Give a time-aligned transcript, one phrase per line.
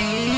[0.00, 0.29] Yeah.